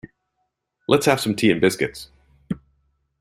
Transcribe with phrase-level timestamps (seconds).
[0.87, 2.09] Let's have some tea and biscuits.